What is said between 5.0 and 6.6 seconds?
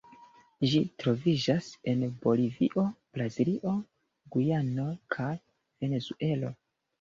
kaj Venezuelo.